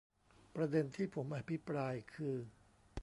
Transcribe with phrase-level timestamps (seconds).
[0.55, 2.35] ประเด็นที่ผมอภิปรายคือ